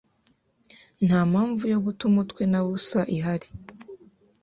[1.05, 3.47] nta mpamvu yo guta umutwe na busa ihari